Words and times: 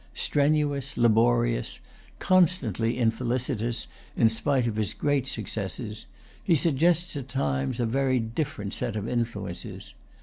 Strenuous, 0.15 0.97
laborious, 0.97 1.79
constantly 2.17 2.97
in 2.97 3.11
felicitous 3.11 3.85
in 4.17 4.29
spite 4.29 4.65
of 4.65 4.77
his 4.77 4.95
great 4.95 5.27
successes, 5.27 6.07
he 6.43 6.55
suggests 6.55 7.15
at 7.15 7.29
times 7.29 7.79
a 7.79 7.85
very 7.85 8.17
different 8.19 8.73
set 8.73 8.95
of 8.95 9.07
influences. 9.07 9.93